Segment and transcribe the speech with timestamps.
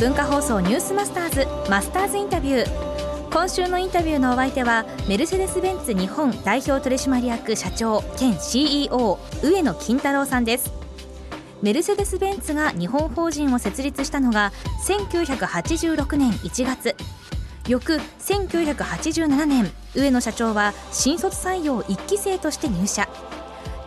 [0.00, 3.30] 文化放送ニュースマスターズマスターズインタビュー。
[3.30, 10.72] 今週のインタビューのお相手はメルセデス・ベンツ日本代表取締役社長兼 CEO 上野金太郎さんです。
[11.60, 14.52] メルセデス・ベンツが日本法人を設立したのが
[14.86, 16.96] 1986年1月。
[17.68, 23.06] 翌1987年上野社長は新卒採用1期生として入社。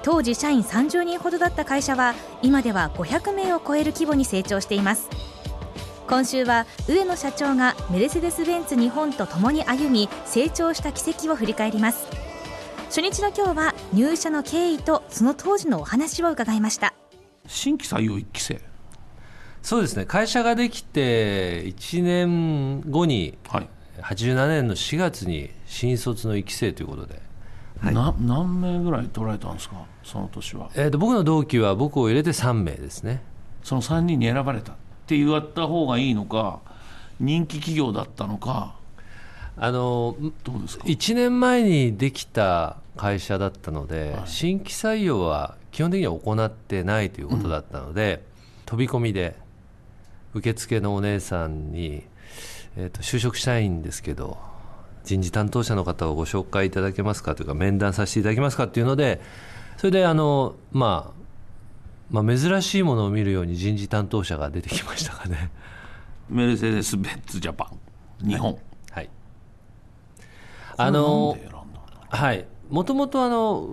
[0.04, 5.09] 当時社員30人ほどだった会社は今では500名を超える規模に成長しています。
[6.13, 12.05] 今週は上野社長がメルセデス・ベンツ日本と共に歩み成長した軌跡を振り返ります。
[12.85, 16.93] 初日の今日は入社の経緯とその当時のお話を伺いました。
[17.48, 18.62] 新規採用1期生。
[19.63, 20.05] そうですね。
[20.05, 23.70] 会社ができて1年後に、はい、
[24.04, 27.23] 87年の4月に新卒の1期生ということで、
[27.82, 29.77] はい、な何名ぐらい取られたんですか？
[30.04, 33.23] その年は、えーと、僕の同期は僕を入れて3名ですね。
[33.63, 36.59] その3人に選ばれたって言われた方がいいのか
[37.20, 38.76] 人気企業だったのか
[39.57, 48.23] あのどうですか？1年前にできた会社だったので、はい、新規採用は基本的には行ってないということだったので、
[48.60, 49.35] うん、飛び込みで
[50.34, 52.04] 受付のお姉さんに、
[52.77, 54.38] えーと、就職したいんですけど
[55.04, 59.21] 人事担当者の方をご紹介いただけますかというか面談させていただけますかっていうので
[59.77, 61.23] それであの、まあ、
[62.14, 65.52] まあ珍しいものを見るように人事担当者が出てきましたかね。
[66.30, 67.72] メルセデス・ベンツ・ジャパ
[68.24, 68.28] ン。
[68.30, 68.58] 日本、
[68.92, 69.09] はい、
[70.78, 71.36] あの
[72.09, 72.46] はい。
[72.69, 73.68] もともとあの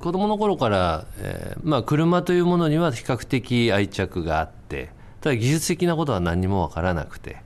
[0.00, 7.36] 子供の頃から、えーまあ、車というものには比較的愛着があってただ技術的なことは何にも分からなくて、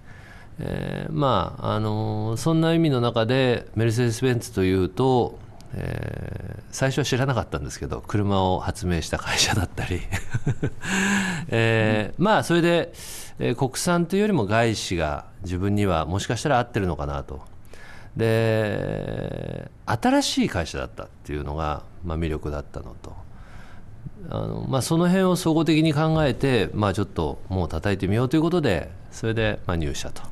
[0.59, 5.39] えー、まああのそんな意味の中でメルセデス・ベンツというと、
[5.75, 10.01] えー、最初は知らなかったんですけど車を発明した会社だったり、
[11.49, 12.93] えー、まあそれで、
[13.39, 17.43] えー、国産というよりも外資が自分にはもしかしたら合ってるのかなと。
[18.17, 23.15] で新しい会社だったっていうのが、まあ、魅力だったのと。
[24.31, 30.23] あの、まあ、その辺を総合的に考えて、まあ、ちょっともう叩いてみようということでそれでまあ入社と。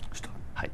[0.55, 0.71] はい、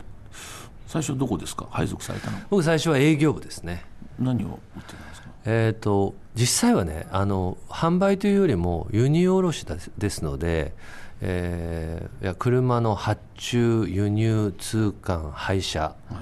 [0.87, 1.67] 最初どこですか？
[1.71, 2.39] 配属されたの？
[2.49, 3.85] 僕最初は営業部ですね
[4.21, 5.31] 何を売ってたんですか？
[5.47, 9.65] えーと、実際はねあの販売というよりも輸入卸
[9.97, 10.75] ですので、
[11.23, 16.17] えー、いや車の発注輸入通関配車、はい、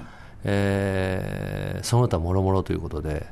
[0.45, 3.27] えー、その他もろもろということで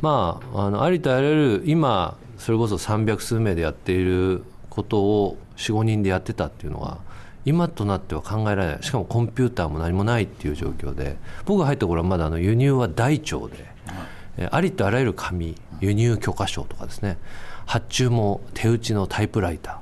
[0.00, 6.98] まあ、あのありとあらゆる今それこそ300数名でやっていることを45人でやってたっていうのは
[7.44, 8.82] 今となっては考えられない。
[8.82, 13.79] しかもコンピューターも何もないっていう状況で僕が入った頃はまだあの輸入は大腸で、え
[14.50, 17.18] ありとあらゆる紙輸入許可証とかですね
[17.66, 19.80] 発注も手打ちのタイプライタ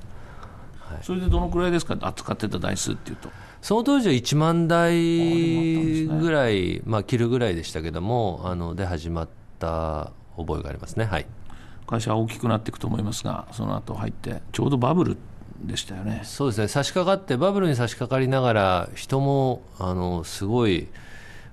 [0.88, 1.96] ー、はい、それでどのくらいですか？
[2.00, 3.30] 扱ってた台数っていうと。
[3.60, 11.26] その当時は1万台ぐらい、まあ、切るぐらいでしたけどもあので始まった覚えがありますね、はい、
[11.86, 15.16] 会社は大きくなっていくと思いますがその後入ってちょうどバブル
[15.60, 16.20] でしたよね。
[16.22, 16.68] そうですね。
[16.68, 20.86] 差し掛かってバブルに差し掛かりながら人もあのすごい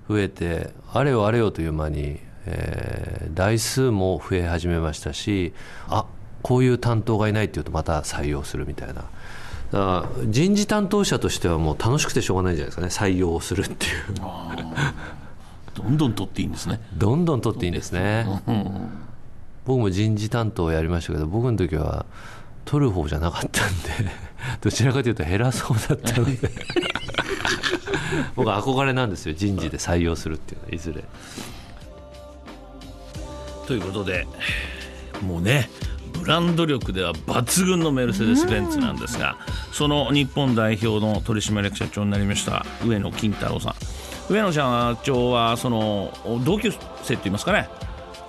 [0.08, 5.52] 増えてあれよあれよという間に、えー、台数も増え始めましたし
[5.88, 6.06] あ
[6.42, 9.04] こういう担当がいないっていうとまた採用するみたいな。
[9.72, 13.12] だから人事担当者としてはもう楽しくてしょうがないんじゃないですかね。
[13.12, 14.14] 採用するっていう。
[15.74, 16.80] どんどん取っていいんですね。
[16.94, 18.26] どんどん取っていいんですね、
[19.66, 22.06] 僕も人事担当をやりましたけど僕の時は
[22.64, 24.10] 取る方じゃなかったんで
[24.62, 26.38] どちらかというと減らそうだったので。
[28.36, 29.34] 僕憧れなんですよ。
[29.34, 31.04] 人事で採用するっていうのはいずれ
[33.66, 34.26] ということで
[35.22, 35.68] もうね
[36.12, 39.36] ブランド力では抜群のメルセデス・ベンツなんですが
[39.72, 43.74] その日本代表の取締役社長になりました上野金太郎さん。
[44.28, 46.12] 上野社長はその
[46.44, 47.68] 同級生って言いますかね。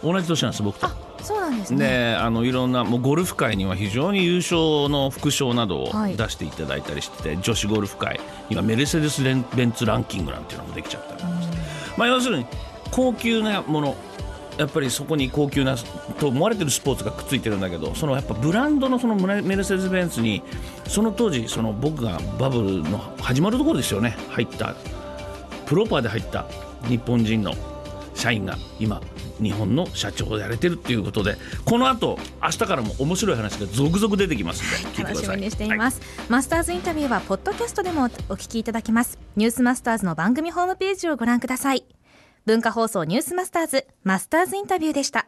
[0.03, 0.87] 同じ年なんです僕と。
[1.23, 2.15] そうなんですね。
[2.15, 8.19] あのいろんなもうゴルフ界には非常に優勝の副賞などを出していただいたりしてて、はい、女子ゴルフ界
[8.49, 11.23] 今メルセデス・ベンツランキングなんていうのもできちゃったり
[11.97, 12.45] まあ要するに
[12.91, 13.95] 高級なもの
[14.57, 15.75] やっぱりそこに高級な
[16.19, 20.41] と思われてるスポーツがくっついてるんだけどそのやっぱブランドのそのメルセデス・ベンツに
[20.87, 24.17] その当時その僕がバブルの始まるところですよね。
[24.29, 24.75] 入った
[25.65, 26.45] プロパーで入った
[26.87, 27.53] 日本人の
[28.15, 29.01] 社員が今
[29.41, 39.19] 日本の社長をやれてるっていうことでこの後明日からも面白い話が続々出てきますので楽しみにしています、はい、マスターズインタビューはポッドキャストでもお聞きいただけます。
[39.35, 41.85] ニュースマスターズの番組ホームページをご覧ください
[42.47, 45.27] 文化放送ニュースマスターズマスターズインタビューでした。